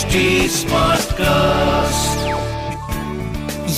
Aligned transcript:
HD 0.00 0.20
Smartcast. 0.48 2.20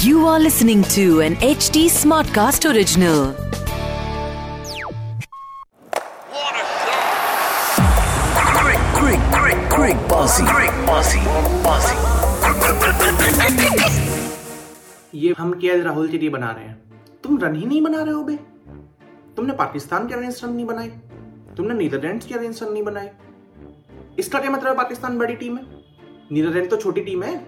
You 0.05 0.27
are 0.27 0.39
listening 0.39 0.85
to 0.95 1.21
an 1.21 1.35
HD 1.37 1.87
Smartcast 1.95 2.67
original. 2.73 3.33
What 6.31 6.55
a! 6.55 6.67
Great, 8.61 8.85
great, 8.95 9.25
great, 9.33 9.61
great, 9.69 9.99
bossy, 10.09 10.45
great, 10.45 10.77
bossy, 10.87 11.19
bossy. 11.67 11.97
ये 15.15 15.35
हम 15.39 15.53
के 15.61 15.83
राहुल 15.83 16.09
के 16.09 16.19
लिए 16.19 16.31
बना 16.31 16.51
रहे 16.53 16.65
हैं 16.65 16.77
तुम 17.25 17.39
रन 17.39 17.55
ही 17.57 17.67
नहीं 17.67 17.83
बना 17.83 18.03
रहे 18.03 18.15
हो 18.15 18.23
बे 18.23 18.37
तुमने 19.37 19.53
पाकिस्तान 19.65 20.09
के 20.09 20.15
अगेंस्ट 20.15 20.45
रन 20.45 20.53
नहीं 20.53 20.67
बनाए 20.67 20.89
तुमने 21.57 21.75
नीदरलैंड्स 21.75 22.27
के 22.27 22.35
अगेंस्ट 22.35 22.63
रन 22.63 22.73
नहीं 22.73 22.83
बनाए 22.83 23.13
इसका 24.19 24.39
क्या 24.39 24.51
मतलब 24.51 24.69
है 24.69 24.77
पाकिस्तान 24.77 25.19
बड़ी 25.19 25.35
टीम 25.37 25.57
है 25.57 25.72
नीदरलैंड 26.33 26.71
तो 26.71 26.77
छोटी 26.77 27.01
टीम 27.01 27.23
है। 27.23 27.41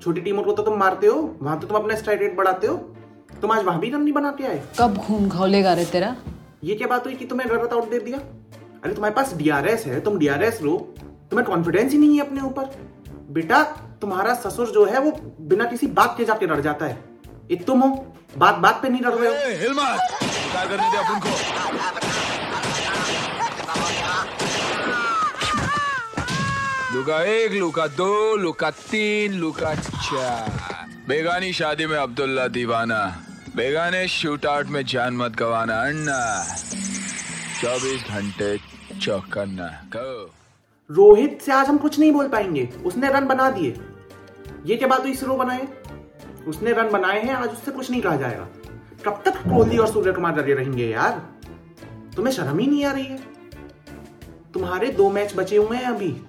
छोटी 0.00 0.20
टीमों 0.20 0.42
को 0.42 0.52
तो 0.52 0.62
तुम 0.62 0.78
मारते 0.78 1.06
हो 1.06 1.16
वहाँ 1.42 1.58
तो 1.60 1.66
तुम 1.66 1.76
अपना 1.76 1.94
स्ट्राइक 1.96 2.20
रेट 2.20 2.36
बढ़ाते 2.36 2.66
हो। 2.66 2.76
तुम 3.40 3.52
आज 3.52 3.64
वहाँ 3.64 3.80
भी 3.80 3.90
रन 3.90 4.00
नहीं 4.00 4.12
बना 4.12 4.30
के 4.32 4.44
आए। 4.44 4.62
कब 4.78 4.96
खून 4.98 5.28
खौलेगा 5.28 5.72
रे 5.74 5.84
तेरा? 5.86 6.14
ये 6.64 6.74
क्या 6.74 6.88
बात 6.88 7.06
हुई 7.06 7.14
कि 7.14 7.24
तुम्हें 7.24 7.46
रन 7.48 7.68
आउट 7.68 7.90
दे 7.90 7.98
दिया? 8.00 8.18
अरे 8.84 8.94
तुम्हारे 8.94 9.14
पास 9.14 9.34
डीआरएस 9.34 9.84
है 9.86 10.00
तुम 10.00 10.18
डीआरएस 10.18 10.62
लो 10.62 10.76
तुम्हें 11.30 11.46
कॉन्फिडेंस 11.48 11.92
ही 11.92 11.98
नहीं 11.98 12.18
है 12.18 12.26
अपने 12.26 12.40
ऊपर। 12.42 12.64
बेटा 13.30 13.62
तुम्हारा 14.00 14.34
ससुर 14.36 14.70
जो 14.70 14.84
है 14.84 15.00
वो 15.00 15.10
बिना 15.48 15.64
किसी 15.64 15.86
बात 15.98 16.14
के 16.18 16.24
जाके 16.24 16.46
लड़ 16.46 16.60
जाता 16.60 16.86
है। 16.86 16.98
एक 17.50 17.64
तुम 17.66 17.80
हो 17.80 17.88
बात 18.38 18.58
बात 18.58 18.80
पे 18.82 18.88
नहीं 18.88 19.02
लड़ 19.02 19.14
रहे 19.14 19.28
हो। 19.28 19.34
लुका 26.94 27.22
एक, 27.22 27.52
लुका 27.52 27.86
दो, 27.86 28.36
लुका 28.36 28.70
तीन, 28.70 29.32
लुका 29.32 29.74
चार। 29.74 30.86
बेगानी 31.08 31.52
शादी 31.52 31.86
में 31.86 31.96
अब्दुल्ला 31.96 32.48
दीवाना। 32.48 33.22
बेगाने 33.56 34.08
शूट 34.08 34.46
आउट 34.46 34.66
में 34.66 34.84
जान 34.84 35.16
मत 35.16 35.36
गवाना, 35.36 35.80
अन्ना। 35.80 36.44
चौबीस 37.62 38.04
घंटे 38.10 38.58
चौकन्ना। 39.00 39.66
गो 39.66 40.30
रोहित 40.90 41.42
से 41.42 41.52
आज 41.52 41.66
हम 41.66 41.78
कुछ 41.78 41.98
नहीं 41.98 42.12
बोल 42.12 42.28
पाएँगे। 42.28 42.68
उसने 42.84 43.08
रन 43.08 43.26
बना 43.26 43.50
दिए। 43.50 43.80
ये 44.66 44.76
क्या 44.76 44.88
बात 44.88 45.00
हुई 45.00 45.14
सिरो 45.14 45.34
बनाए? 45.34 45.68
उसने 46.46 46.72
रन 46.72 46.90
बनाए 46.90 47.22
हैं, 47.22 47.34
आज 47.34 47.50
उससे 47.50 47.70
कुछ 47.70 47.90
नहीं 47.90 48.02
कहा 48.02 48.16
जाएगा। 48.16 48.48
कब 49.04 49.22
तक 49.24 49.30
कोहली 49.30 49.78
और 49.78 49.92
सूर्य 49.92 50.12
कुमार 50.12 50.38
लगे 50.38 50.54
रहेंगे 50.54 50.86
यार? 50.86 51.28
तुम्हें 52.16 52.34
शर्म 52.34 52.58
ही 52.58 52.66
नहीं 52.66 52.84
आ 52.84 52.92
रही 52.92 53.06
है? 53.06 53.18
तुम्हारे 54.54 54.88
दो 54.88 55.10
मैच 55.10 55.36
बचे 55.36 55.56
हुए 55.56 55.76
हैं 55.76 55.84
अभी। 55.84 56.20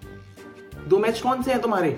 दो 0.88 0.98
मैच 0.98 1.20
कौन 1.22 1.42
से 1.44 1.52
हैं 1.52 1.62
तुम्हारे? 1.62 1.90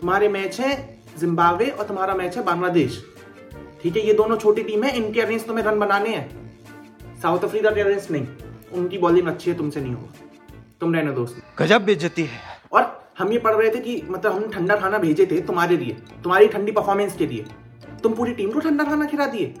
तुम्हारे 0.00 0.28
मैच 0.28 0.60
हैं 0.60 0.74
जिम्बाब्वे 1.18 1.66
और 1.66 1.86
तुम्हारा 1.86 2.14
मैच 2.14 2.36
है 2.36 2.42
बांग्लादेश 2.44 3.02
ठीक 3.82 3.96
है 3.96 4.06
ये 4.06 4.14
दोनों 4.14 4.36
छोटी 4.36 4.62
टीम 4.62 4.84
है 4.84 4.96
इनके 4.96 5.20
अगेंस्ट 5.20 5.46
तुम्हें 5.46 5.64
रन 5.64 5.78
बनाने 5.78 6.14
हैं। 6.16 7.20
साउथ 7.22 7.44
अफ्रीका 7.44 7.70
के 7.70 7.80
अगेंस्ट 7.80 8.10
नहीं 8.10 8.26
उनकी 8.72 8.98
बॉलिंग 8.98 9.28
अच्छी 9.28 9.50
है 9.50 9.56
तुमसे 9.56 9.80
नहीं 9.80 9.94
होगा। 9.94 10.12
तुम 10.80 10.94
रहने 10.94 11.12
दोस्त 11.12 11.42
गजब 11.58 11.84
बेइज्जती 11.84 12.22
है। 12.22 12.40
और 12.72 13.10
हम 13.18 13.32
ये 13.32 13.38
पढ़ 13.38 13.54
रहे 13.54 13.70
थे 13.70 13.80
कि 13.80 14.02
मतलब 14.10 14.32
हम 14.32 14.50
ठंडा 14.50 14.76
खाना 14.76 14.98
भेजे 14.98 15.26
थे 15.26 15.40
तुम्हारे 15.40 15.76
लिए 15.76 15.96
तुम्हारी 16.22 16.48
ठंडी 16.48 16.72
परफॉर्मेंस 16.72 17.16
के 17.16 17.26
लिए। 17.26 17.44
तुम 18.02 18.14
पूरी 18.14 18.32
टीम 18.34 18.50
को 18.50 18.60
ठंडा 18.60 18.84
खाना 18.84 19.06
खिला 19.06 19.26
दिए। 19.26 19.54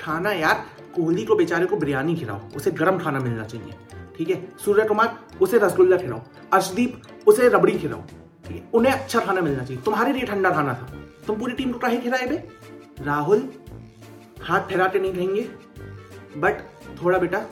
खाना 0.00 0.32
यार 0.32 0.64
कोहली 0.96 1.24
को 1.24 1.34
बेचारे 1.34 1.66
को 1.66 1.76
बिरयानी 1.76 2.16
खिलाओ 2.16 2.40
उसे 2.56 2.70
गर्म 2.70 2.98
खाना 2.98 3.20
मिलना 3.20 3.44
चाहिए। 3.44 3.74
ठीक 4.18 4.30
है? 4.30 4.36
सूर्य 4.64 4.84
कुमार 4.84 5.18
उसे 5.40 5.58
रसगुल्ला 5.58 5.96
खिलाओ। 5.96 6.20
अर्शदीप, 6.52 7.02
उसे 7.26 7.48
रबड़ी 7.48 7.78
खिलाओ। 7.78 8.00
ठीक 8.46 8.56
है? 8.56 8.62
उन्हें 8.74 8.92
अच्छा 8.92 9.20
खाना 9.20 9.40
मिलना 9.40 9.64
चाहिए। 9.64 9.82
तुम्हारे 9.82 10.12
लिए 10.12 10.26
ठंडा 10.26 10.50
खाना 10.50 10.72
था। 10.74 10.88
तुम 11.26 11.38
पूरी 11.38 11.52
टीम 11.54 11.72
को 11.72 11.78
काहे 11.78 11.98
खिलाए 11.98 12.26
बे? 12.26 12.36
राहुल, 13.00 13.48
हाथ 14.42 14.60
फैलाते 14.60 14.98
नहीं 14.98 15.12
रहेंगे 15.12 15.42
बट 16.36 16.60
थोड़ा 17.02 17.18
बेटा, 17.18 17.44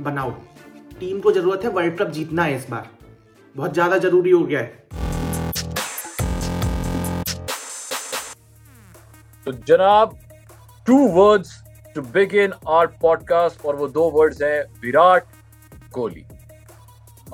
बनाओ। 0.00 0.30
टीम 1.00 1.20
को 1.20 1.32
ज़रूरत 1.32 1.64
है 1.64 1.70
वर्ल्ड 1.70 1.98
कप 1.98 2.10
जीतना 2.10 2.42
है 2.44 2.56
इस 2.56 2.68
बार। 2.70 2.88
बहुत 3.56 3.72
ज़्यादा 3.74 3.98
ज़रूरी 3.98 4.30
हो 4.30 4.44
गया 4.44 4.60
है। 4.60 4.82
तो 9.46 9.52
जनाब 9.68 10.18
two 10.86 10.96
words 11.10 11.50
to 11.94 12.02
begin 12.02 12.52
our 12.68 12.86
podcast 13.02 13.64
और 13.66 13.76
वो 13.76 13.88
दो 13.88 14.10
वर्ड्स 14.10 14.42
हैं, 14.42 14.64
विराट 14.82 15.26
कोहली 15.94 16.24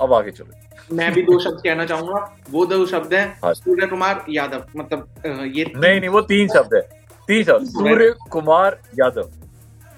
अब 0.01 0.13
आगे 0.13 0.31
चलो। 0.31 0.95
मैं 0.95 1.11
भी 1.13 1.21
दो 1.21 1.39
शब्द 1.39 1.61
कहना 1.63 1.85
चाहूँगा। 1.85 2.37
वो 2.51 2.65
दो 2.65 2.85
शब्द 2.85 3.13
हैं 3.13 3.25
हाँ। 3.43 3.53
सूर्य 3.53 3.87
कुमार 3.87 4.25
यादव। 4.29 4.63
मतलब 4.77 5.53
ये 5.55 5.65
नहीं 5.75 5.99
नहीं 5.99 6.09
वो 6.09 6.21
तीन 6.31 6.47
शब्द 6.49 6.73
है। 6.75 6.81
तीन 7.27 7.43
शब्द 7.43 7.67
सूर्य 7.69 8.13
कुमार 8.31 8.79
यादव। 8.99 9.29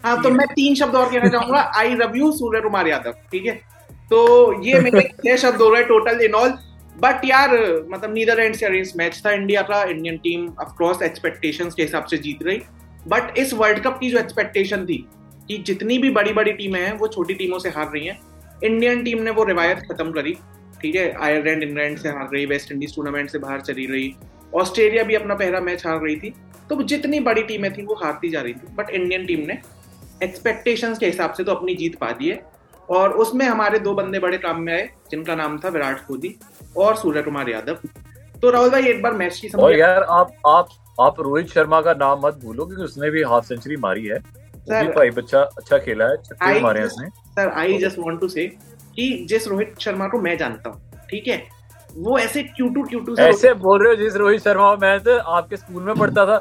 हाँ 0.04 0.22
तो 0.24 0.30
मैं 0.32 0.48
तीन 0.48 0.76
शब्द 0.76 0.96
और 0.96 1.10
कहना 1.12 1.30
चाहूँगा। 1.30 1.60
I 1.76 1.96
love 1.96 2.16
you 2.18 2.32
Surya 2.32 2.62
Kumar 2.62 2.88
Yadav. 2.88 3.14
ठीक 3.32 3.46
है? 3.46 3.54
तो 4.12 4.64
ये 4.64 4.80
मेरे 4.80 5.02
छह 5.02 5.36
शब्द 5.38 5.62
हो 5.62 5.70
रहे 5.70 5.80
हैं 5.80 5.88
टोटल 5.88 6.22
इन 6.22 6.34
ऑल 6.36 6.50
बट 6.96 7.26
यार 7.26 7.52
मतलब 7.90 8.14
नीदरलैंड 8.14 8.56
से 8.56 8.66
अगेंस्ट 8.66 8.98
मैच 8.98 9.22
था 9.26 9.32
इंडिया 9.32 9.62
का 9.62 9.82
Indian 9.84 10.18
team 10.24 10.48
of course 10.62 11.02
expectations 11.02 11.74
के 11.74 11.84
हिसाब 11.84 12.06
से 12.06 12.18
जीत 12.18 12.44
रही। 12.44 12.62
बट 13.08 13.38
इस 13.38 13.54
वर्ल्ड 13.54 13.80
कप 13.84 13.98
की 14.02 14.10
जो 14.12 14.18
एक्सपेक्टेशन 14.20 14.86
थी 14.86 14.98
कि 15.48 15.58
जितनी 15.68 15.98
भी 15.98 16.10
बड़ी 16.12 16.34
बड़ी 16.34 16.52
टीमें 16.54 16.80
हैं 16.80 16.94
वो 17.00 17.08
छोटी 17.08 17.34
टीमों 17.34 17.60
से 17.60 17.70
हार 17.70 17.90
रही 17.94 18.06
हैं। 18.08 18.20
इंडियन 18.64 19.04
टीम 19.04 19.22
ने 19.24 19.32
वो 19.32 19.44
रिवायत 19.44 19.80
खत्म 19.92 20.12
करी 20.12 20.38
ठीक 20.82 20.96
है? 20.96 21.12
आयरलैंड 21.22 21.64
इंग्लैंड 21.64 21.98
से 21.98 22.10
हार 22.10 22.30
रही 22.34 22.46
वेस्ट 22.46 22.72
इंडीज 22.72 22.96
टूर्नामेंट 22.96 23.30
से 23.30 23.40
बाहर 23.40 23.62
चली 23.62 23.86
रही 23.86 24.14
ऑस्ट्रेलिया 24.54 25.04
भी 25.04 25.16
अपना 25.16 25.36
पहला 25.36 25.60
मैच 25.62 25.86
हार 25.88 26.00
रही 26.00 26.16
थी। 26.16 26.34
तो 26.70 26.82
जितनी 26.84 27.20
बड़ी 27.20 27.44
टीमें 27.44 27.72
थी 27.74 27.86
वो 27.86 27.96
हारती 28.04 28.30
जा 28.30 28.42
रही 28.42 28.54
थी। 28.54 28.74
बट 28.76 28.90
इंडियन 28.90 29.26
टीम 29.26 29.46
ने 29.48 29.58
एक्सपेक्टेशंस 30.24 31.00
के 31.00 31.06
हिसाब 31.06 31.34
से 31.34 31.44
तो 31.44 31.52
अपनी 31.52 31.76
जीत 31.76 31.96
पा 31.96 32.12
दी 32.12 32.30
है। 32.30 32.42
और 32.90 33.12
उसमें 33.14 33.46
हमारे 33.46 33.80
दो 33.80 33.94
बंदे 33.94 34.20
बड़े 34.20 34.38
काम 34.38 34.62
में 34.62 34.74
आए 34.74 34.88
जिनका 35.12 35.36
नाम 35.36 35.58
था 35.60 35.70
विराट 35.70 36.06
कोहली 36.08 36.36
और 36.78 36.96
सूर्य 36.96 37.22
कुमार 37.22 37.50
यादव। 37.50 37.78
तो 38.42 38.50
राहुल 38.50 38.70
भाई 38.70 38.88
एक 38.88 39.02
बार 39.02 39.14
मैच 39.14 39.40
की 39.40 39.50
समझ 39.50 39.76
यार 39.76 40.04
आप 40.04 40.32
आप 40.48 40.70
आप 41.02 41.20
रोहित 41.20 41.48
शर्मा 41.48 41.82
का 41.82 41.94
नाम 41.94 42.26
मत 42.26 42.40
भूलो 42.44 42.66
क्योंकि 42.66 42.84
उसने 42.84 43.10
भी 43.10 43.22
हाफ़ 43.24 43.46
सेंचुरी 43.46 43.78
मारी 43.78 44.06
है। 44.06 44.20
सर 44.64 44.92
भाई 44.94 45.10
बच्चा 45.12 45.42
अच्छा 45.42 45.78
खेला 45.78 46.06
है 46.06 46.18
छक्के 46.20 46.60
मारे 46.62 46.80
हैं 46.80 46.88
उसने। 46.88 47.08
Sir 47.08 47.50
I 47.52 47.78
just 47.78 48.00
want 48.00 48.20
to 48.22 48.28
say 48.28 48.48
कि 48.96 49.26
जिस 49.30 49.48
रोहित 49.48 49.76
शर्मा 49.82 50.08
को 50.08 50.20
मैं 50.22 50.38
जानता 50.38 50.70
हूँ 50.70 51.06
ठीक 51.10 51.28
है? 51.28 51.44
वो 51.96 52.18
ऐसे 52.20 52.44
क्यूटू 52.44 52.84
क्यूटू 52.84 53.16
से 53.16 53.24
ऐसे 53.24 53.54
बोल 53.56 53.84
रहे 53.84 53.96
हो 53.96 54.02
जिस 54.02 54.16
रोहित 54.16 54.42
शर्मा 54.42 54.74
मैं 54.82 55.00
तो 55.00 55.18
आपके 55.18 55.58
स्कूल 55.58 55.84
में 55.84 55.96
पढ़ता 55.96 56.26
था। 56.26 56.38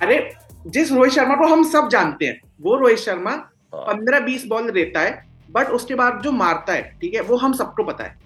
अरे 0.00 0.18
जिस 0.66 0.92
रोहित 0.92 1.12
शर्मा 1.12 1.34
को 1.36 1.46
हम 1.46 1.64
सब 1.70 1.88
जानते 1.88 2.26
हैं 2.26 2.40
वो 2.62 2.76
रोहित 2.76 2.98
शर्मा 2.98 3.30
हाँ। 3.30 3.84
पंद्रह 3.84 4.20
बीस 4.20 4.46
बॉल 4.46 4.70
देता 4.70 5.00
है 5.00 5.22
बट 5.50 5.70
उसके 5.70 5.94
बाद 5.94 6.20
जो 6.24 6.32
मारता 6.32 6.72
है 6.72 6.82
ठीक 7.00 7.14
है 7.14 7.20
वो 7.22 7.36
हम 7.36 7.52
सबको 7.54 7.84
पता 7.84 8.04
है। 8.04 8.16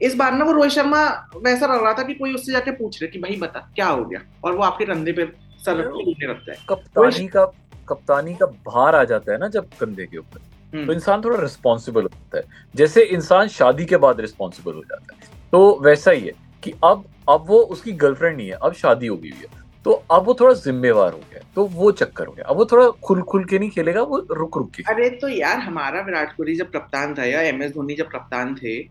इस 0.00 0.14
बार 0.14 0.32
ना 0.32 0.44
वो 0.44 0.52
रोहित 0.52 0.72
शर्मा 0.72 1.04
वैसा 1.36 1.66
लग 1.66 1.82
रहा 1.82 1.92
था 1.92 2.02
कि 2.02 2.14
कोई 2.14 2.34
उससे 2.34 2.52
जाके 2.52 2.70
पूछ 2.72 3.02
रहे 3.02 3.10
कि 3.10 3.18
भाई 3.18 3.36
बता 3.40 3.60
क्या 3.74 3.86
हो 3.86 4.04
गया? 4.04 4.20
और 4.44 4.56
वो 4.56 4.62
आपके 4.62 4.84
कंधे 4.84 5.12
पे 5.12 5.24
सर 5.64 5.76
रख 5.76 5.86
के 5.86 6.04
बोलने 6.04 6.26
लगता 6.26 6.52
है। 6.52 6.58
कप्तानी 6.68 7.26
का 7.26 7.44
कप्तानी 7.88 8.34
का 8.34 8.46
भार 8.46 8.94
आ 8.96 9.02
जाता 9.04 9.32
है 9.32 9.38
ना 9.38 9.48
जब 9.48 9.68
कंधे 9.80 10.06
के 10.06 10.18
ऊपर। 10.18 10.38
तो 10.38 10.78
हम्म, 10.78 10.92
इंसान 10.92 11.22
थोड़ा 11.22 11.40
रिस्पॉन्सिबल 11.42 12.02
होता 12.02 12.38
है। 12.38 12.44
जैसे 12.74 13.02
इंसान 13.02 13.48
शादी 13.48 13.84
के 13.84 13.96
बाद 13.96 14.20
रिस्पॉन्सिबल 14.20 14.74
हो 14.74 14.82
जाता 14.82 15.14
है। 15.14 15.28
तो 15.52 15.78
वैसा 15.82 16.10
ही 16.10 16.26
है 16.26 16.32
कि 16.62 16.72
अब 16.84 17.04
अब 17.28 17.44
वो 17.48 17.58
उसकी 17.60 17.92
गर्लफ्रेंड 17.92 18.36
नहीं 18.36 18.48
है 18.48 18.58
अब 18.62 18.72
शादी 18.72 19.06
हो 19.06 19.16
गई 19.16 19.30
हुई 19.30 19.38
है। 19.40 19.64
तो 19.84 19.92
अब 20.10 20.24
वो 20.24 20.34
थोड़ा 20.34 20.52
जिम्मेवार 20.54 21.12
हो 21.12 21.18
गया 21.32 21.40
तो 21.54 21.64
वो 21.64 21.90
चक्कर 21.92 22.26
हो 22.26 22.32
गया 22.32 22.44
अब 22.44 22.56
वो 22.56 22.64
थोड़ा 22.64 22.88
खुल 23.04 23.22
खुल 23.22 23.44
के 23.44 23.58
नहीं 23.58 23.70
खेलेगा 23.70 24.02
वो 24.02 24.18
रुक 24.30 24.56
रुक 24.58 24.70
के 24.70 24.82
अरे 24.88 25.08
तो 25.10 25.28
यार 25.28 25.58
हमारा 25.58 26.00
विराट 26.00 26.36
कोहली 26.36 26.56
जब 26.56 26.70
कप्तान 26.70 27.14
था 27.14 27.24
या 27.24 27.40
एम 27.40 27.62
एस 27.62 27.72
धोनी 27.72 27.94
जब 27.94 28.08
कप्तान 28.08 28.54
थे 28.54 28.82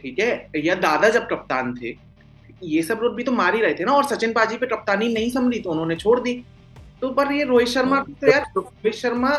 ठीक 0.00 0.18
है 0.18 0.50
या 0.56 0.74
दादा 0.74 1.08
जब 1.08 1.28
कप्तान 1.28 1.74
थे 1.74 1.94
ये 2.62 2.82
सब 2.82 3.00
लोग 3.02 3.14
भी 3.14 3.24
तो 3.24 3.32
मार 3.32 3.54
ही 3.54 3.60
रहे 3.60 3.74
थे 3.74 3.84
ना 3.84 3.92
और 3.92 4.04
सचिन 4.04 4.32
पाजी 4.32 4.56
पे 4.56 4.66
कप्तानी 4.66 5.12
नहीं 5.14 5.30
संभली 5.30 5.60
तो 5.60 5.70
उन्होंने 5.70 5.96
छोड़ 5.96 6.20
दी। 6.20 6.32
तो 7.02 7.10
पर 7.10 7.32
ये 7.32 7.44
रोहित 7.44 7.68
शर्मा 7.68 8.00
तो 8.20 8.26
यार 8.26 8.44
रोहित 8.56 8.94
शर्मा 8.94 9.30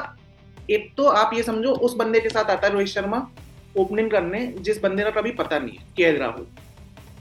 एक 0.69 0.91
तो 0.97 1.03
आप 1.05 1.33
ये 1.33 1.43
समझो 1.43 1.71
उस 1.85 1.95
बंदे 1.95 2.19
के 2.19 2.29
साथ 2.29 2.49
आता 2.51 2.67
है 2.67 2.73
रोहित 2.73 2.87
शर्मा 2.87 3.27
ओपनिंग 3.77 4.09
करने 4.11 4.45
जिस 4.59 4.81
बंदे 4.81 5.03
का 5.03 5.09
कभी 5.11 5.31
पता 5.31 5.59
नहीं 5.59 5.77
है 5.77 5.85
के 5.97 6.11
राहुल। 6.17 6.47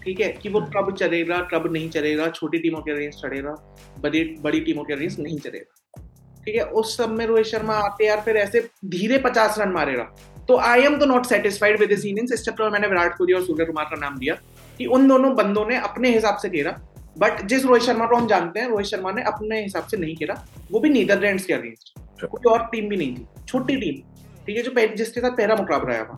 ठीक 0.04 0.20
है? 0.20 0.28
कि 0.32 0.48
वो 0.48 0.60
कब 0.76 0.94
चलेगा 0.96 1.40
कब 1.52 1.72
नहीं 1.72 1.88
चलेगा 1.90 2.28
छोटी 2.30 2.58
टीमों 2.58 2.80
के 2.82 2.92
अगेंस्ट 2.92 3.22
चलेगा 3.22 3.52
बड़ी 4.00 4.24
बड़ी 4.42 4.60
टीमों 4.60 4.84
के 4.84 4.92
अगेंस्ट 4.92 5.18
नहीं 5.18 5.38
चलेगा। 5.38 6.02
ठीक 6.44 6.54
है? 6.54 6.62
उस 6.62 6.96
सब 6.96 7.10
में 7.10 7.26
रोहित 7.26 7.46
शर्मा 7.46 7.74
आते 7.78 8.06
यार 8.06 8.20
फिर 8.20 8.36
ऐसे 8.36 8.68
धीरे 8.86 9.18
पचास 9.18 9.58
रन 9.58 9.72
मारेगा। 9.72 10.04
तो 10.48 10.56
आई 10.58 10.82
एम 10.82 10.98
तो 10.98 11.06
नॉट 11.06 11.26
सेटिस्फाइड 11.26 11.80
विद 11.80 11.92
इनिंग्स 11.92 12.32
इस 12.32 12.44
चक्कर 12.44 12.64
में 12.64 12.70
मैंने 12.70 12.88
विराट 12.88 13.16
कोहली 13.18 13.32
और 13.32 13.44
सूर्य 13.44 13.64
कुमार 13.64 13.84
का 13.84 13.96
नाम 13.96 14.18
दिया 14.18 14.34
कि 14.78 14.86
उन 14.86 15.08
दोनों 15.08 15.34
बंदों 15.36 15.66
ने 15.66 15.76
अपने 15.78 16.10
हिसाब 16.14 16.36
से 16.36 16.48
खेला 16.48 16.70
बट 17.18 17.40
जिस 17.42 17.64
रोहित 17.64 17.82
शर्मा 17.82 18.06
को 18.06 18.16
हम 18.16 18.26
जानते 18.26 18.60
हैं 18.60 18.68
रोहित 18.68 18.86
शर्मा 18.86 19.10
ने 19.12 19.22
अपने 19.22 19.62
हिसाब 19.62 19.84
से 19.84 19.96
नहीं 19.96 20.16
खेला। 20.16 20.34
वो 20.72 20.80
भी 20.80 20.88
नीदरलैंड्स 20.88 21.44
के 21.44 21.52
अगेंस्ट 21.52 21.98
कोई 22.24 22.50
और 22.52 22.64
टीम 22.64 22.88
भी 22.88 22.96
नहीं 22.96 23.14
थी। 23.16 23.26
छोटी 23.48 23.76
टीम 23.76 24.02
ठीक 24.46 24.56
है 24.56 24.62
जो 24.62 24.94
जिसके 24.96 25.20
साथ 25.20 25.30
पहला 25.30 25.56
मुकाबला 25.56 25.94
आया 25.94 26.04
था। 26.04 26.16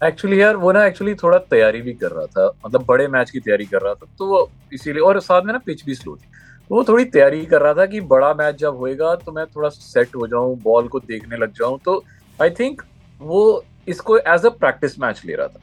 एक्चुअली 0.00 0.40
यार 0.40 0.56
वो 0.56 0.72
ना 0.72 0.84
एक्चुअली 0.86 1.14
थोड़ा 1.14 1.38
तैयारी 1.38 1.80
भी 1.82 1.92
कर 1.94 2.10
रहा 2.10 2.26
था। 2.26 2.46
मतलब 2.66 2.84
बड़े 2.86 3.06
मैच 3.08 3.30
की 3.30 3.40
तैयारी 3.40 3.64
कर 3.64 3.82
रहा 3.82 3.94
था 3.94 4.06
तो 4.18 4.26
वो 4.26 4.48
इसीलिए 4.72 5.02
और 5.02 5.20
साथ 5.20 5.42
में 5.42 5.52
ना 5.52 5.58
पिच 5.58 5.84
भी 5.84 5.94
स्लो 5.94 6.16
थी। 6.16 6.26
तो 6.70 6.74
वो 6.74 6.84
थोड़ी 6.84 7.04
तैयारी 7.04 7.44
कर 7.46 7.62
रहा 7.62 7.74
था 7.74 7.86
कि 7.86 8.00
बड़ा 8.00 8.32
मैच 8.34 8.54
जब 8.54 8.76
होएगा 8.76 9.14
तो 9.14 9.32
मैं 9.32 9.46
थोड़ा 9.46 9.68
सेट 9.68 10.14
हो 10.16 10.26
जाऊँ 10.26 10.56
बॉल 10.62 10.88
को 10.88 11.00
देखने 11.00 11.36
लग 11.36 11.52
जाऊँ। 11.52 11.78
तो 11.84 12.02
आई 12.42 12.50
थिंक 12.50 12.82
वो 13.20 13.64
इसको 13.88 14.18
एज 14.18 14.46
अ 14.46 14.48
प्रैक्टिस 14.50 14.98
मैच 15.00 15.22
ले 15.24 15.34
रहा 15.34 15.46
था। 15.46 15.60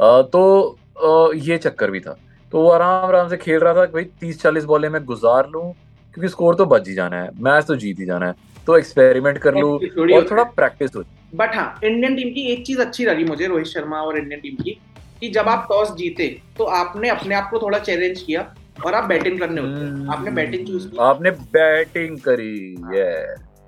अ, 0.00 0.22
तो 0.22 0.78
अ, 0.96 1.34
ये 1.34 1.58
चक्कर 1.58 1.90
भी 1.90 2.00
था। 2.00 2.18
तो 2.52 2.62
वो 2.62 2.68
आराम 2.70 3.06
आराम 3.06 3.28
से 3.28 3.36
खेल 3.36 3.58
रहा 3.60 3.74
था 3.74 3.84
कि 3.84 3.92
भाई 3.92 4.04
तीस 4.20 4.40
चालीस 4.42 4.64
बॉलें 4.64 4.88
मैं 4.88 5.04
गुजार 5.04 5.48
लूँ 5.48 5.72
क्योंकि 6.14 6.28
स्कोर 6.28 6.54
तो 6.54 6.66
बच 6.66 6.88
ही 6.88 6.94
जाना 6.94 7.16
है 7.16 7.30
मैच 7.40 7.64
तो 7.66 7.76
जीत 7.76 7.98
ही 8.00 8.04
जाना 8.06 8.26
है। 8.26 8.34
तो 8.66 8.76
एक्सपेरिमेंट 8.76 9.38
कर 9.38 9.54
लूँ 9.54 9.72
और 9.72 10.26
थोड़ा 10.30 10.42
प्रैक्टिस 10.44 10.96
हो। 10.96 11.02
बट 11.34 11.54
हाँ। 11.56 11.80
इंडियन 11.84 12.16
टीम 12.16 12.28
की 12.28 12.46
एक 12.52 12.64
चीज़ 12.66 12.80
अच्छी 12.80 13.04
लगी 13.04 13.24
मुझे 13.24 13.46
रोहित 13.46 13.66
शर्मा 13.66 14.00
और 14.00 14.18
इंडियन 14.18 14.40
टीम 14.40 14.56
की 14.62 14.78
कि 15.20 15.28
जब 15.30 15.48
आप 15.48 15.66
टॉस 15.68 15.92
जीते 15.96 16.26
तो 16.58 16.64
आपने 16.64 17.08
अपने 17.08 17.34
आप 17.34 17.48
को 17.50 17.58
थोड़ा 17.58 17.78
चैलेंज 17.78 18.20
किया 18.22 18.42
और 18.84 18.94
आप 18.94 19.04
बैटिंग 19.04 19.38
करने 19.40 19.60
उतरे 19.60 20.12
आपने 20.12 20.30
बैटिंग 20.30 20.66
चूज़ 20.66 20.88
की। 20.88 20.98
आपने 21.00 21.30
बैटिंग 21.30 22.18
करी 22.18 22.54
ये 22.96 23.10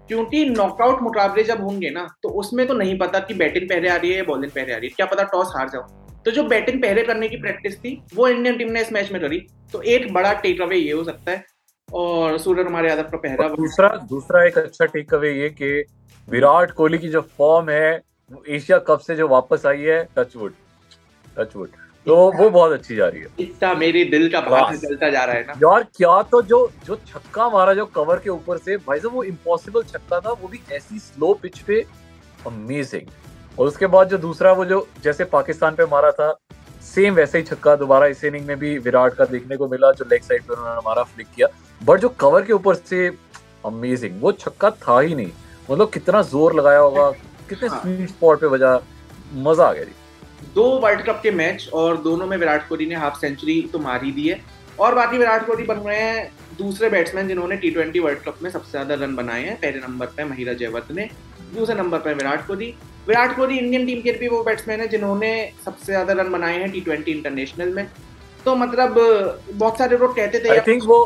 क्योंकि 0.08 0.44
नॉकआउट 0.46 1.02
मुकाबले 1.02 1.42
जब 1.44 1.62
होंगे 1.62 1.90
ना 1.90 2.06
तो 2.22 2.28
उसमें 2.40 2.66
तो 2.66 2.74
नहीं 2.74 2.98
पता 2.98 3.18
कि 3.18 3.34
बैटिंग 3.34 3.68
पहले 3.68 3.88
आ 3.88 3.96
रही 3.96 4.10
है 4.10 4.16
या 4.16 4.24
बॉलिंग 4.24 4.52
पहले 4.52 4.72
आ 4.72 4.76
रही 4.76 4.88
है। 4.88 4.94
क्या 4.96 5.06
पता 5.06 5.22
टॉस 5.32 5.52
हार 5.56 5.68
जाओ। 5.68 5.82
तो 6.24 6.30
जो 6.30 6.42
बैटिंग 6.44 6.80
पहले 6.82 7.02
करने 7.04 7.28
की 7.28 7.36
प्रैक्टिस 7.36 7.78
थी 7.78 8.02
वो 8.14 8.28
इंडियन 8.28 8.58
टीम 8.58 8.70
ने 8.72 8.80
इस 8.80 8.92
मैच 8.92 9.10
में 9.12 9.20
करी। 9.20 9.38
तो 9.72 9.82
एक 9.82 10.12
बड़ा 10.12 10.32
टेक 10.42 10.60
अवे 10.62 10.76
ये 10.76 10.92
हो 10.92 11.04
सकता 11.04 11.30
है 11.30 11.44
और 11.88 12.38
सूर्य 12.38 12.64
कुमार 12.64 12.86
यादव 12.86 13.10
का 13.10 13.16
पहला 13.18 13.48
दूसरा 13.50 13.88
दूसरा 14.10 14.44
एक 14.44 14.58
अच्छा 14.58 14.84
टेक 14.86 15.14
अवे 15.14 15.32
ये 15.32 15.48
कि 15.50 15.72
विराट 16.28 16.70
कोहली 16.70 16.98
की 16.98 17.08
जो 17.08 17.20
फॉर्म 17.38 17.70
है 17.70 18.00
एशिया 18.48 18.78
कप 18.88 19.00
से 19.00 19.16
जो 19.16 19.28
वापस 19.28 19.66
आई 19.66 19.80
है 19.82 20.02
टचवुड 20.18 20.52
टचवुड 21.36 21.68
तो 22.06 22.14
वो 22.32 22.48
बहुत 22.50 22.72
अच्छी 22.72 22.94
जा 22.96 23.06
रही 23.08 23.20
है। 23.20 23.26
इतना 23.40 23.72
मेरे 23.74 24.04
दिल 24.04 24.28
का 24.30 24.40
भाग. 24.40 24.74
चलता 24.76 25.08
जा 25.10 25.24
रहा 25.24 25.36
है 25.36 25.42
ना। 25.46 25.52
यार 25.62 25.82
क्या 25.96 26.22
तो 26.22 26.40
जो 26.42 26.58
जो 26.86 26.96
छक्का 27.06 27.48
मारा 27.50 27.74
जो 27.74 27.84
कवर 27.96 28.18
के 28.20 28.30
ऊपर 28.30 28.58
से 28.58 28.76
भाई 28.86 28.98
साहब 28.98 29.14
वो 29.14 29.22
इम्पॉसिबल 29.24 29.82
छक्का 29.84 30.20
था 30.20 30.32
वो 30.32 30.48
भी 30.48 30.60
ऐसी 30.72 30.98
स्लो 30.98 31.32
पिच 31.42 31.58
पे 31.58 31.80
अमेजिंग 32.46 33.06
और 33.58 33.66
उसके 33.66 33.86
बाद 33.88 34.08
जो 34.08 34.18
दूसरा 34.18 34.52
वो 34.52 34.64
जो 34.64 34.86
जैसे 35.04 35.24
पाकिस्तान 35.32 35.74
पे 35.74 35.86
मारा 35.86 36.10
था 36.12 36.32
सेम 36.84 37.14
वैसे 37.14 37.38
ही 37.38 37.44
छक्का 37.44 37.74
दोबारा 37.76 38.06
इस 38.06 38.24
इनिंग 38.24 38.46
में 38.46 38.58
भी 38.58 38.76
विराट 38.80 39.14
का 39.14 39.24
देखने 39.26 39.56
को 39.56 39.68
मिला 39.68 39.90
जो 39.92 40.04
लेग 40.10 40.22
साइड 40.22 40.42
पे 40.42 40.54
उन्होंने 40.54 40.80
मारा 40.84 41.02
फ्लिक 41.04 41.26
किया। 41.36 41.48
बट 41.80 42.00
जो 42.00 42.08
कवर 42.20 42.42
के 42.42 42.52
ऊपर 42.52 42.74
से 42.76 43.06
अमेजिंग 43.66 44.20
वो 44.22 44.32
छक्का 44.34 44.70
था 44.78 44.98
ही 45.00 45.14
नहीं। 45.14 45.30
मतलब 45.68 45.90
कितना 45.90 46.22
ज़ोर 46.24 46.54
लगाया 46.54 46.78
होगा 46.78 47.10
कितने 47.48 47.68
हाँ। 47.68 47.80
स्वीट 47.80 48.08
स्पॉट 48.08 48.40
पे 48.40 48.48
बजा 48.48 48.74
मज़ा 49.36 49.66
आ 49.66 49.72
गया 49.72 49.84
जी। 49.84 49.92
दो 50.54 50.64
वर्ल्ड 50.80 51.02
कप 51.02 51.20
के 51.22 51.30
मैच 51.32 51.68
और 51.74 51.96
दोनों 52.02 52.26
में 52.26 52.36
विराट 52.36 52.68
कोहली 52.68 52.86
ने 52.86 52.94
हाफ़ 52.96 53.18
सेंचुरी 53.18 53.60
तो 53.72 53.78
मार 53.80 54.04
ही 54.04 54.12
दी 54.12 54.28
है। 54.28 54.40
और 54.78 54.94
बाकी 54.94 55.18
विराट 55.18 55.46
कोहली 55.46 55.64
बन 55.64 55.78
रहे 55.78 55.98
हैं 55.98 56.30
दूसरे 56.58 56.88
बैट्समैन 56.90 57.28
जिन्होंने 57.28 57.56
टी 57.56 57.70
ट्वेंटी 57.70 58.00
वर्ल्ड 58.00 58.18
कप 58.20 58.38
में 58.42 58.50
सबसे 58.50 58.70
ज़्यादा 58.70 58.94
रन 58.94 59.14
बनाए 59.16 59.44
हैं। 59.44 59.56
पहले 59.56 59.80
नंबर 59.80 60.06
पर 60.06 60.24
महिला 60.24 60.34
महिरा 60.34 60.52
जयवर्धने 60.54 61.08
दूसरे 61.54 61.74
नंबर 61.76 61.98
पर 61.98 62.14
विराट 62.14 62.46
कोहली। 62.46 62.74
विराट 63.08 63.34
कोहली 63.36 63.58
इंडियन 63.58 63.86
टीम 63.86 64.00
के 64.00 64.12
भी 64.18 64.28
वो 64.28 64.42
बैट्समैन 64.44 64.80
है 64.80 64.86
जिन्होंने 64.88 65.30
सबसे 65.64 65.86
ज़्यादा 65.86 66.12
रन 66.12 66.30
बनाए 66.32 66.58
हैं 66.58 66.70
टी 66.72 66.80
ट्वेंटी 66.80 67.12
इंटरनेशनल 67.12 67.72
में। 67.74 67.86
तो 68.44 68.54
मतलब 68.56 68.94
बहुत 69.52 69.78
सारे 69.78 69.98
लोग 69.98 70.14
कहते 70.16 70.38
थे 70.44 70.48
आई 70.48 70.60
थिंक 70.66 70.82
वो 70.84 70.98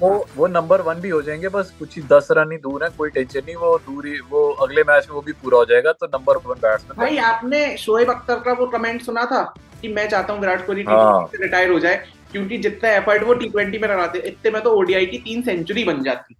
वो 0.00 0.10
वो 0.36 0.46
नंबर 0.48 0.80
वन 0.80 1.00
भी 1.00 1.08
हो 1.08 1.20
जाएँगे 1.22 1.48
बस 1.48 1.72
कुछ 1.78 1.96
ही 1.96 2.02
दस 2.12 2.28
रन 2.32 2.52
ही 2.52 2.58
दूर 2.58 2.84
है 2.84 2.90
कोई 2.98 3.10
टेंशन 3.10 3.40
नहीं 3.46 3.56
वो 3.56 3.76
दूर 3.86 4.06
ही 4.06 4.18
वो 4.30 4.48
अगले 4.62 4.82
मैच 4.82 5.06
में 5.08 5.14
वो 5.14 5.20
भी 5.22 5.32
पूरा 5.32 5.58
हो 5.58 5.64
जाएगा 5.64 5.92
तो 5.92 6.06
नंबर 6.06 6.36
वन 6.46 6.60
बैट्समैन 6.62 6.96
भाई 6.98 7.16
आपने 7.30 7.76
शोएब 7.76 8.10
अख्तर 8.10 8.40
का 8.40 8.52
वो 8.52 8.66
कमेंट 8.66 9.02
सुना 9.02 9.24
था 9.32 9.42
कि 9.82 9.88
मैं 9.88 10.08
चाहता 10.08 10.32
हूँ 10.32 10.40
विराट 10.40 10.66
कोहली 10.66 10.82
टी 10.82 10.92
हाँ। 10.92 11.26
से 11.32 11.42
रिटायर 11.42 11.70
हो 11.70 11.78
जाए 11.80 11.96
क्योंकि 12.32 12.58
जितना 12.58 12.90
एफर्ट 12.90 13.22
वो 13.22 13.34
टी 13.34 13.48
ट्वेंटी 13.48 13.78
में 13.78 13.88
लगाते 13.88 14.18
इतने 14.28 14.50
में 14.50 14.62
तो 14.62 14.70
ओडीआई 14.78 15.06
की 15.06 15.18
तीन 15.18 15.42
सेंचुरी 15.42 15.84
बन 15.84 16.02
जाती। 16.02 16.34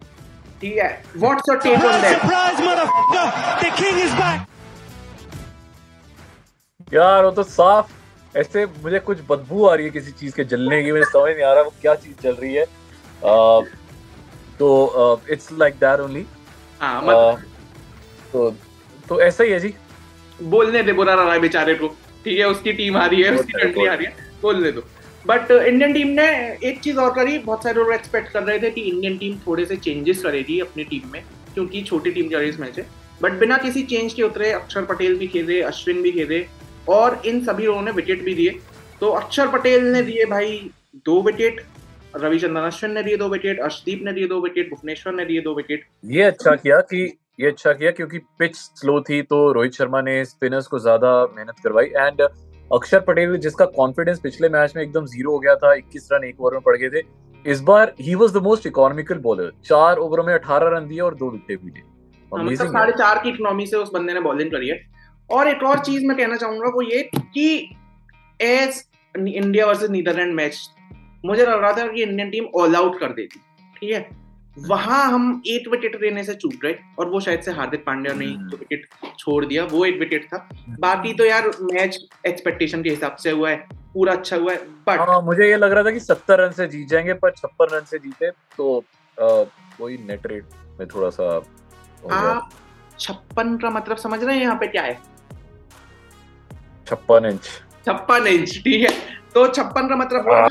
ठीक 0.60 0.76
है? 0.76 0.88
What's 1.16 1.48
your 1.48 1.58
take 1.58 1.84
on 1.84 2.00
that 2.02 2.18
यार 6.92 7.24
वो 7.24 7.30
तो 7.30 7.42
साफ़। 7.42 8.38
ऐसे 8.38 8.64
मुझे 8.82 8.98
कुछ 9.00 9.18
बदबू 9.28 9.64
आ 9.66 9.74
रही 9.74 9.86
है 9.86 9.90
किसी 9.90 10.12
चीज़ 10.20 10.34
के 10.34 10.44
जलने 10.44 10.82
की 10.82 10.92
मुझे 10.92 11.04
समझ 11.04 11.32
नहीं 11.32 11.44
आ 11.44 11.52
रहा 11.52 11.62
वो 11.62 11.72
क्या 11.82 11.94
चीज़ 11.96 12.14
चल 12.22 12.32
रही 12.32 12.54
है। 12.54 12.62
आ, 12.62 13.60
तो 14.58 15.20
इट्स 15.30 15.48
लाइक 15.58 15.74
दैट 15.80 16.00
ओनली 16.00 16.24
तो 18.32 18.50
तो 19.08 19.20
ऐसा 19.22 19.44
ही 19.44 19.50
है 19.50 19.58
जी। 19.60 19.74
बोलने 20.38 20.82
दे 20.82 20.92
बुरा 20.92 21.14
रहा 21.14 21.32
है 21.32 21.40
बेचारे 21.40 21.74
को। 21.74 21.88
ठीक 22.24 22.38
है 22.38 22.48
उसकी 22.48 22.72
टीम 22.72 22.96
आ 22.96 23.06
रही 23.06 23.22
है 23.22 23.34
उसकी 23.38 23.52
कंट्री 23.52 23.86
आ 23.86 23.94
रही 23.94 24.06
है 24.06 24.28
बोलने 24.42 24.72
दो। 24.72 24.82
बट 25.26 25.50
इंडियन 25.50 25.92
टीम 25.92 26.08
ने 26.08 26.28
एक 26.68 26.80
चीज़ 26.82 26.98
और 26.98 27.10
करी 27.14 27.38
बहुत 27.40 27.62
सारे 27.64 27.78
लोग 27.78 27.92
एक्सपेक्ट 27.94 28.32
कर 28.32 28.42
रहे 28.42 28.58
थे 28.58 28.70
कि 28.70 28.80
इंडियन 28.82 29.16
टीम 29.18 29.38
थोड़े 29.46 29.64
से 29.64 29.76
चेंजेस 29.76 30.22
करेगी 30.22 30.58
अपनी 30.60 30.84
टीम 30.84 31.10
में 31.12 31.22
क्योंकि 31.54 31.82
छोटी 31.82 32.10
टीम 32.10 32.28
जा 32.28 32.38
रही 32.38 32.46
है 32.46 32.54
इस 32.54 32.60
मैच 32.60 32.78
है 32.78 32.86
बट 33.22 33.32
बिना 33.40 33.56
किसी 33.58 33.82
चेंज 33.82 34.12
के 34.14 34.22
उतरे 34.22 34.52
अक्षर 34.52 34.84
पटेल 34.84 35.16
भी 35.18 35.26
खेले 35.26 35.60
अश्विन 35.62 36.02
भी 36.02 36.12
खेले 36.12 36.38
और 36.88 37.20
इन 37.26 37.44
सभी 37.44 37.66
लोगों 37.66 37.82
ने 37.82 37.90
विकेट 37.92 38.24
भी 38.24 38.34
दिए। 38.34 38.58
तो 39.00 39.10
अक्षर 39.12 39.48
पटेल 39.48 39.84
ने 39.84 40.02
दिए 40.02 40.24
भाई 40.26 40.58
दो 41.06 41.20
विकेट 41.22 41.64
रविचंद्रन 42.16 42.64
अश्विन 42.64 42.92
ने 42.92 43.02
दिए 43.02 43.16
दो 43.16 43.28
विकेट 43.28 43.60
अर्शदीप 43.60 44.02
ने 44.04 44.12
दिए 44.12 44.26
दो 44.26 44.40
विकेट 44.40 44.70
भुवनेश्वर 44.70 45.12
ने 45.12 45.24
दिए 45.24 45.40
दो 45.40 45.54
विकेट 45.54 45.84
ये 46.04 46.22
अच्छा 46.22 46.54
किया 46.56 46.80
कि 46.82 47.02
ये 47.40 47.46
अच्छा 47.46 47.72
किया 47.72 47.90
क्योंकि 47.90 48.18
पिच 48.38 48.56
स्लो 48.56 49.00
थी 49.00 49.20
तो 49.24 49.50
रोहित 49.52 49.74
शर्मा 49.74 50.00
ने 50.02 50.24
स्पिनर्स 50.24 50.66
को 50.66 50.78
ज़्यादा 50.78 51.12
मेहनत 51.36 51.60
करवाई। 51.64 51.86
एंड 51.86 52.20
अक्षर 52.70 53.00
पटेल 53.00 53.36
जिसका 53.38 53.64
कॉन्फिडेंस 53.76 54.20
पिछले 54.20 54.48
मैच 54.48 54.72
में 54.76 54.82
एकदम 54.82 55.06
ज़ीरो 55.06 55.32
हो 55.32 55.38
गया 55.38 55.54
था 55.56 55.72
21 55.74 56.08
रन 56.12 56.24
एक 56.24 56.40
ओवर 56.40 56.52
में 56.52 56.60
पड़ 56.62 56.76
गए 56.76 56.90
थे 56.90 57.02
इस 57.44 57.60
बार 57.62 57.94
he 58.00 58.14
was 58.14 58.32
the 58.32 58.42
most 58.42 58.66
economical 58.66 59.18
bowler 59.20 59.52
चार 59.64 59.98
ओवरों 59.98 60.24
में 60.24 60.34
18 60.34 60.70
रन 60.74 60.86
दिए 60.88 61.00
और 61.00 61.14
दो 61.14 61.30
विकेट 61.30 61.62
भी 61.62 61.70
लिए 61.70 61.82
हाँ, 62.32 62.44
मतलब 62.44 62.72
साढ़े 62.72 62.92
चार 62.92 63.18
की 63.22 63.28
इकोनॉमी 63.28 63.66
से 63.66 63.76
उस 63.76 63.90
बंदे 63.94 64.12
ने 64.12 64.20
बॉलिंग 64.20 64.50
करी 64.50 64.68
है। 64.68 64.76
और 65.32 65.48
एक 65.48 65.62
और 65.62 65.78
चीज़ 65.78 66.06
मैं 66.06 66.16
कहना 66.16 66.36
चाहूँगा 66.36 66.68
वो 66.74 66.82
ये 66.82 67.02
कि 67.16 67.48
as 68.40 68.84
India 69.14 69.66
versus 69.66 69.90
Netherland 69.90 70.34
match 70.34 70.68
मुझे 71.24 71.42
लग 71.42 71.60
रहा 71.62 71.72
था 71.72 71.86
कि 71.86 72.02
इंडियन 72.02 72.30
टीम 72.30 72.44
ऑल 72.56 72.76
आउट 72.76 72.98
कर 73.00 73.12
देती 73.12 73.40
ठीक 73.76 73.90
है? 73.92 74.08
वहाँ 74.56 75.04
हम 75.12 75.42
एक 75.46 75.68
विकेट 75.68 76.00
देने 76.00 76.22
से 76.24 76.34
चूक 76.34 76.54
गए 76.62 76.78
और 76.98 77.08
वो 77.10 77.20
शायद 77.20 77.40
से 77.40 77.50
हार्दिक 77.52 77.84
पांड्या 77.84 78.14
ने 78.14 78.26
हम्म। 78.26 78.48
जो 78.48 78.56
विकेट 78.56 78.86
छोड़ 79.18 79.44
दिया 79.44 79.64
वो 79.64 79.84
एक 79.84 79.98
विकेट 79.98 80.24
था। 80.24 80.48
बाकी 80.80 81.12
तो 81.12 81.24
यार 81.24 81.48
मैच 81.62 81.98
एक्सपेक्टेशन 82.26 82.82
के 82.82 82.90
हिसाब 82.90 83.16
से 83.16 83.30
हुआ 83.30 83.50
है 83.50 83.56
पूरा 83.94 84.12
अच्छा 84.12 84.36
हुआ 84.36 84.52
है 84.52 84.58
बट 84.88 85.00
हाँ 85.00 85.20
मुझे 85.22 85.48
ये 85.48 85.56
लग 85.56 85.72
रहा 85.72 85.84
था 85.84 85.90
कि 85.90 86.00
सत्तर 86.00 86.40
रन 86.40 86.50
से 86.52 86.66
जीत 86.66 86.88
जाएँगे 86.88 87.14
पर 87.14 87.30
छप्पन 87.30 87.74
रन 87.74 87.84
से 87.84 87.98
जीते 87.98 88.30
तो 88.30 88.72
वही 89.18 89.96
नेट 89.98 90.26
रेट 90.26 90.44
में 90.78 90.86
थोड़ा 90.88 91.10
सा 91.10 91.32
हो 92.02 92.10
आप 92.10 92.50
छप्पन 93.00 93.56
का 93.56 93.70
मतलब 93.70 93.96
समझ 93.96 94.22
रहे 94.24 94.34
हैं 94.34 94.42
यहाँ 94.42 94.56
पे 94.56 94.66
क्या 94.66 94.82
है? 94.82 94.98
छप्पन 96.90 97.26
इंच। 97.26 97.44
छप्पन 97.86 98.26
इंच 98.26 98.58
ठीक 98.64 98.82
है? 98.82 98.94
तो 99.34 99.46
छप्पन 99.48 99.88
का 99.88 99.96
मतलब 99.96 100.28
हो 100.28 100.48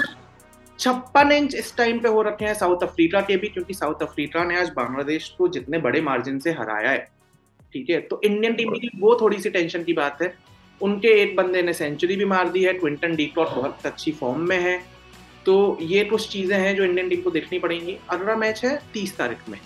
छप्पन 0.79 1.31
इंच 1.31 1.55
इस 1.55 1.75
टाइम 1.77 1.99
पे 1.99 2.09
हो 2.09 2.21
रखे 2.21 2.45
हैं 2.45 2.53
साउथ 2.55 2.83
अफ्रीका 2.83 3.21
के 3.21 3.35
भी 3.37 3.47
क्योंकि 3.47 3.73
साउथ 3.73 4.03
अफ्रीका 4.03 4.43
ने 4.43 4.59
आज 4.59 4.69
बांग्लादेश 4.75 5.27
को 5.37 5.47
जितने 5.47 5.77
बड़े 5.79 6.01
मार्जिन 6.01 6.39
से 6.39 6.51
हराया 6.51 6.91
है 6.91 7.07
ठीक 7.73 7.89
है? 7.89 7.99
तो 8.01 8.21
इंडियन 8.23 8.53
टीम 8.53 8.69
की 8.71 8.89
वो 8.99 9.17
थोड़ी 9.21 9.39
सी 9.39 9.49
टेंशन 9.49 9.83
की 9.83 9.93
बात 9.93 10.21
है। 10.21 10.33
उनके 10.81 11.07
एक 11.21 11.35
बंदे 11.35 11.61
ने 11.61 11.73
सेंचुरी 11.73 12.15
भी 12.15 12.25
मार 12.25 12.49
दी 12.49 12.63
है 12.63 12.73
क्विंटन 12.73 13.15
डीक्लॉट 13.15 13.49
बहुत 13.49 13.85
अच्छी 13.85 14.11
फॉर्म 14.11 14.47
में 14.49 14.57
है। 14.59 14.77
तो 15.45 15.77
ये 15.81 16.03
कुछ 16.05 16.27
चीज़ें 16.29 16.57
हैं 16.57 16.75
जो 16.75 16.83
इंडियन 16.83 17.09
टीम 17.09 17.21
को 17.21 17.31
देखनी 17.31 17.59
पड़ेंगी। 17.59 17.97
अगला 18.09 18.35
मैच 18.35 18.63
है 18.65 18.75
तीस 18.93 19.17
तारीख 19.17 19.49
में 19.49 19.59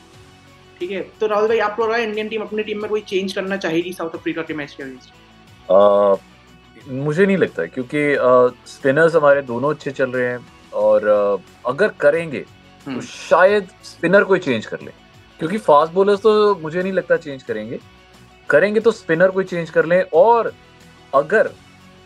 ठीक 0.79 0.91
है? 0.91 1.01
तो 1.19 1.27
राहुल 1.27 1.47
भाई 1.47 1.59
आपको 1.59 1.83
लग 1.83 1.89
रहा 1.89 1.97
है 1.97 2.07
इंडियन 2.07 2.29
टीम 2.29 2.41
अपनी 2.41 2.63
टीम 2.63 2.81
में 2.81 2.89
कोई 2.89 3.01
चेंज 3.07 3.33
करना 3.33 3.57
चाहेगी 3.57 3.93
साउथ 3.93 4.15
अफ्रीका 4.15 4.41
के 4.41 4.53
मैच 4.53 4.73
के 4.73 4.83
अगेंस्ट? 4.83 5.13
मुझे 6.87 7.25
नहीं 7.25 7.37
लगता 7.37 7.65
क्योंकि 7.65 8.15
स्पिनर्स 8.71 9.15
हमारे 9.15 9.41
दोनों 9.41 9.73
अच्छे 9.73 9.91
चल 9.91 10.11
रहे 10.11 10.27
हैं 10.27 10.39
और 10.73 11.07
अगर 11.67 11.87
करेंगे 11.99 12.39
तो 12.39 12.91
हम्म। 12.91 13.01
शायद 13.01 13.67
स्पिनर 13.83 14.23
कोई 14.23 14.39
चेंज 14.39 14.65
कर 14.65 14.81
ले। 14.81 14.91
क्योंकि 15.39 15.57
फास्ट 15.57 15.93
बॉलर्स 15.93 16.19
तो 16.21 16.55
मुझे 16.55 16.81
नहीं 16.81 16.93
लगता 16.93 17.17
चेंज 17.17 17.43
करेंगे। 17.43 17.79
करेंगे 18.49 18.79
तो 18.79 18.91
स्पिनर 18.91 19.31
कोई 19.31 19.43
चेंज 19.43 19.69
कर 19.69 19.85
ले 19.85 20.01
और 20.13 20.51
अगर 21.13 21.47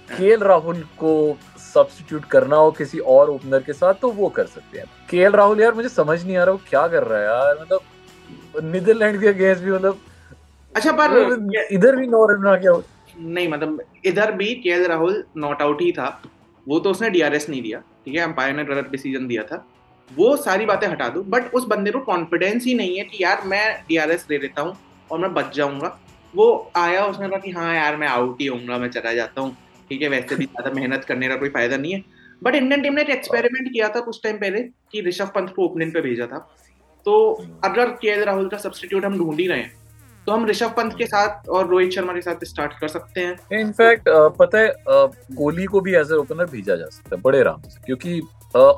के 0.09 0.35
राहुल 0.43 0.81
को 0.97 1.37
सब्स्टिट्यूट 1.73 2.25
करना 2.25 2.55
हो 2.55 2.71
किसी 2.71 2.99
और 3.13 3.29
ओपनर 3.29 3.63
के 3.63 3.73
साथ 3.73 3.93
तो 4.01 4.11
वो 4.11 4.29
कर 4.29 4.45
सकते 4.45 4.79
हैं। 4.79 4.85
के 5.09 5.27
राहुल 5.29 5.61
यार 5.61 5.73
मुझे 5.73 5.89
समझ 5.89 6.23
नहीं 6.23 6.37
आ 6.37 6.43
रहा 6.43 6.53
वो 6.53 6.61
क्या 6.69 6.87
कर 6.87 7.03
रहा 7.03 7.19
है 7.19 7.25
यार 7.25 7.57
मतलब 7.61 8.63
नीदरलैंड 8.65 9.19
के 9.21 9.27
अगेंस्ट 9.27 9.63
भी 9.63 9.71
मतलब 9.71 9.99
अच्छा 10.75 10.91
पर 10.91 11.65
इधर 11.71 11.95
भी 11.95 12.07
नौ 12.07 12.25
रन 12.25 12.41
बना 12.41 12.55
क्या 12.57 12.71
हो 12.71 12.83
नहीं 13.19 13.47
मतलब 13.47 13.81
इधर 14.05 14.31
भी 14.31 14.53
के 14.55 14.85
राहुल 14.87 15.23
नॉट 15.37 15.61
आउट 15.61 15.81
ही 15.81 15.91
था। 15.91 16.09
वो 16.67 16.79
तो 16.79 16.91
उसने 16.91 17.09
डीआरएस 17.09 17.49
नहीं 17.49 17.61
दिया, 17.61 17.79
ठीक 18.05 18.15
है? 18.15 18.21
अंपायर 18.21 18.55
ने 18.55 18.63
गलत 18.65 18.89
डिसीज़न 18.91 19.27
दिया 19.27 19.43
था। 19.43 19.65
वो 20.09 20.35
सारी 20.37 20.65
बातें 20.65 20.87
हटा 20.87 21.07
दूँ 21.09 21.23
बट 21.25 21.53
उस 21.53 21.65
बंदे 21.67 21.91
को 21.91 21.99
कॉन्फिडेंस 22.01 22.65
ही 22.65 22.73
नहीं 22.73 22.97
है 22.97 23.03
कि 23.03 23.23
यार 23.23 23.41
मैं 23.45 23.63
डीआरएस 23.87 24.25
दे 24.29 24.37
देता 24.37 24.61
हूँ 24.61 24.75
और 25.09 25.19
मैं 25.19 25.33
बच 25.33 25.55
जाऊँगा। 25.55 25.97
वो 26.33 26.71
आया, 26.75 27.05
उसने 27.05 27.29
कहा 27.29 27.39
कि 27.39 27.51
हाँ 27.51 27.73
यार, 27.75 27.95
मैं 27.95 28.07
आउट 28.07 28.41
ही 28.41 28.47
होऊँगा, 28.47 28.77
मैं 28.77 28.89
चला 28.89 29.13
जाता 29.13 29.41
हूँ, 29.41 29.55
ठीक 29.89 30.01
है? 30.01 30.09
वैसे 30.09 30.35
भी 30.35 30.45
ज़्यादा 30.45 30.71
मेहनत 30.71 31.05
करने 31.05 31.27
का 31.27 31.35
कोई 31.35 31.49
फ़ायदा 31.49 31.77
नहीं 31.77 31.93
है। 31.93 32.03
बट 32.43 32.55
इंडियन 32.55 32.81
टीम 32.81 32.93
ने 32.93 33.01
एक 33.01 33.09
एक्सपेरिमेंट 33.09 33.71
किया 33.73 33.89
था 33.89 33.99
कुछ 33.99 34.19
टाइम 34.23 34.37
पहले 34.37 34.61
कि 34.91 35.01
ऋषभ 35.01 35.31
पंत 35.35 35.53
को 35.55 35.65
ओपनिंग 35.65 35.93
पे 35.93 36.01
भेजा 36.01 36.25
था। 36.25 36.37
तो 37.05 37.45
अगर 37.63 37.89
के 38.01 38.23
राहुल 38.25 38.47
का 38.49 38.57
सब्सटीट्यूट 38.57 39.05
हम 39.05 39.17
ढूंढ 39.17 39.39
ही 39.39 39.47
रहे 39.47 39.59
हैं 39.59 39.86
तो 40.27 40.33
हम 40.33 40.45
ऋषभ 40.45 40.71
पंत 40.77 40.95
के 40.97 41.05
साथ 41.05 41.47
और 41.47 41.67
रोहित 41.67 41.91
शर्मा 41.91 42.13
के 42.13 42.21
साथ 42.21 42.43
स्टार्ट 42.45 42.73
कर 42.79 42.87
सकते 42.87 43.21
हैं। 43.21 43.59
इनफैक्ट 43.59 44.09
पता 44.39 44.59
है 44.59 44.73
कोहली 44.87 45.65
को 45.65 45.81
भी 45.81 45.93
एज 45.95 46.11
ए 46.11 46.15
ओपनर 46.15 46.45
भेजा 46.45 46.75
जा 46.75 46.85
सकता 46.87 47.15
है 47.15 47.21
बड़े 47.21 47.39
आराम 47.39 47.61
से 47.65 47.79
क्योंकि 47.85 48.21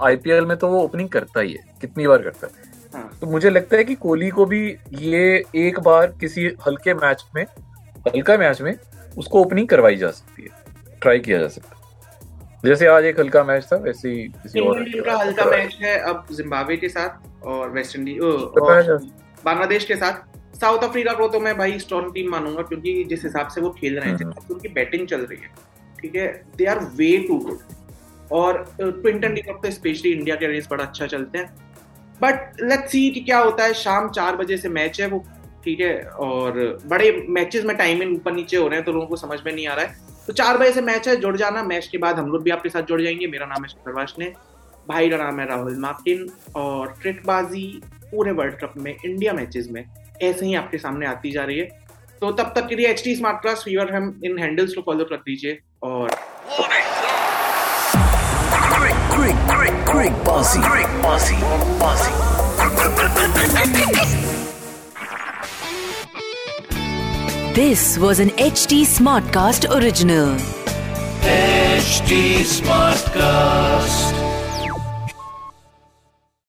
आईपीएल 0.06 0.46
में 0.46 0.56
तो 0.58 0.68
वो 0.68 0.82
ओपनिंग 0.84 1.10
करता 1.10 1.41
ही 1.41 1.53
है 1.53 1.63
कितनी 1.82 2.08
बार 2.08 2.22
करता 2.22 2.48
है। 2.48 2.53
हाँ। 2.94 3.18
तो 3.22 3.27
मुझे 3.27 3.50
लगता 3.50 3.77
है 3.77 3.84
कि 3.84 3.96
कोहली 3.96 4.29
को 4.29 4.46
भी 4.46 4.62
ये 5.00 5.44
एक 5.58 5.79
बार 5.79 6.08
किसी 6.22 6.46
हल्के 6.68 6.94
मैच 6.94 7.25
में 7.36 7.44
हल्का 8.08 8.38
मैच 8.38 8.62
में 8.62 8.74
उसको 9.18 9.41
ओपनिंग 9.41 9.68
करवाई 9.68 9.96
जा 9.96 10.12
सकती 10.12 10.44
है 10.44 10.98
ट्राई 11.01 11.20
किया 11.20 11.39
जा 11.39 11.48
सकता 11.48 11.75
है। 11.75 12.62
जैसे 12.65 12.88
आज 12.88 13.06
एक 13.06 13.20
हल्का 13.20 13.44
मैच 13.44 13.68
था 13.72 13.75
वैसे 13.79 14.10
ही 14.10 14.24
किसी 14.38 14.60
और 14.60 14.84
का 15.01 15.18
हल्का 15.18 15.46
मैच 15.48 15.77
है 15.82 15.98
अब 16.00 16.25
जिम्बाब्वे 16.32 16.77
के 16.77 16.89
साथ 16.89 17.46
और 17.48 17.70
वेस्ट 17.72 17.96
इंडीज 17.96 18.20
बांग्लादेश 19.46 19.86
के 19.86 19.96
साथ। 19.96 20.27
साउथ 20.61 20.83
अफ्रीका 20.83 21.13
को 21.13 21.27
तो 21.27 21.39
मैं 21.39 21.57
भाई 21.57 21.79
स्ट्रॉन्ग 21.79 22.13
टीम 22.13 22.29
मानूँगा 22.31 22.61
क्योंकि 22.61 23.03
जिस 23.03 23.23
हिसाब 23.23 23.47
से 23.47 23.61
वो 23.61 23.69
खेल 23.71 23.99
रहे 23.99 24.09
हैं 24.09 24.17
हम्म। 24.17 24.53
उनकी 24.53 24.67
बैटिंग 24.69 25.07
चल 25.07 25.21
रही 25.21 25.37
है 25.37 25.49
ठीक 26.01 26.15
है? 26.15 26.27
They 26.57 26.65
are 26.65 26.79
way 26.95 27.17
too 27.27 27.37
good 27.39 27.59
और 28.31 28.63
ट्विंटन 28.81 29.33
डिकॉक 29.33 29.63
तो 29.63 29.71
स्पेशली 29.71 30.11
इंडिया 30.11 30.35
के 30.35 30.45
अगेंस्ट 30.45 30.69
बड़ा 30.69 30.83
अच्छा 30.83 31.05
चलते 31.07 31.37
हैं। 31.37 31.47
बट 32.21 32.61
लेट्स 32.61 32.91
सी 32.91 33.09
कि 33.09 33.19
क्या 33.21 33.39
होता 33.39 33.63
है। 33.63 33.73
शाम 33.75 34.09
चार 34.09 34.35
बजे 34.35 34.57
से 34.57 34.69
मैच 34.69 34.99
है 35.01 35.07
वो 35.07 35.23
ठीक 35.65 35.79
है? 35.79 36.01
और 36.01 36.79
बड़े 36.85 37.11
मैचेस 37.29 37.65
में 37.65 37.75
टाइमिंग 37.77 38.15
ऊपर 38.15 38.33
नीचे 38.33 38.57
हो 38.57 38.67
रहे 38.67 38.77
हैं 38.77 38.85
तो 38.85 38.91
लोगों 38.91 39.07
को 39.07 39.15
समझ 39.15 39.39
में 39.45 39.51
नहीं 39.53 39.67
आ 39.67 39.73
रहा 39.73 39.85
है। 39.85 40.07
तो 40.27 40.33
चार 40.33 40.57
बजे 40.57 40.71
से 40.71 40.81
मैच 40.81 41.07
है 41.07 41.15
जुड़ 41.15 41.35
जाना। 41.37 41.63
मैच 41.63 41.87
के 41.87 41.97
बाद 41.97 42.19
हम 42.19 42.31
लोग 42.31 42.43
भी 42.43 42.51
आपके 42.51 42.69
साथ 42.69 42.83
जुड़ 42.83 43.01
जाएँगे। 43.01 43.27
मेरा 43.27 43.45
नाम 43.45 43.63
है 43.63 43.69
शक्करवाश 43.69 44.15
ने 44.19 44.31
भाई 44.89 45.09
का 45.09 45.17
नाम 45.17 45.39
है 45.39 45.47
राहुल 45.47 45.77
मार्टिन 45.79 46.27
और 46.55 46.93
क्रिकबाजी 47.01 47.81
पूरे 48.11 48.31
वर्ल्ड 48.31 48.55
कप 48.55 48.73
में 48.77 48.95
इंडिया 48.95 49.33
मैचेस 49.33 49.67
में। 49.71 49.83
ऐसे 50.23 50.45
ही 50.45 50.53
आपके 50.55 50.77
सामने 50.77 51.05
आती 51.07 51.31
जा 51.31 51.43
रही 51.43 51.59
है। 51.59 51.67
तो 52.21 52.31
तब 52.31 52.51
तक 52.55 52.67
के 52.67 52.75
लिए 52.75 52.88
एच 52.88 53.03
टी 53.03 53.15
स्मार्ट 53.15 53.41
क्लास 53.41 53.61
फीवर 53.65 53.93
हम 53.95 54.19
इन 54.25 54.39
हैंडल्स 54.39 54.73
को 54.73 54.81
फॉलो 54.85 55.05
कर 55.11 55.17
दीजिए 55.25 55.59
और 55.83 56.09
this 67.55 67.97
was 67.97 68.21
an 68.21 68.31
H 68.39 68.65
T 68.69 68.85
smart 68.85 69.33
cast 69.33 69.65
original 69.67 70.38
H 71.29 72.01
T 72.09 72.43
smart 72.45 73.09
cast 73.17 74.18